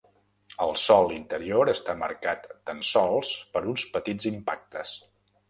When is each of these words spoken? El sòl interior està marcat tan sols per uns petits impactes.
El 0.63 0.71
sòl 0.83 1.13
interior 1.17 1.71
està 1.73 1.95
marcat 1.99 2.49
tan 2.71 2.81
sols 2.93 3.31
per 3.53 3.63
uns 3.75 3.87
petits 3.99 4.31
impactes. 4.33 4.97